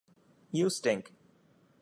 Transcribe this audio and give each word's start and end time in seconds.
You 0.51 0.71
stink. 0.71 1.13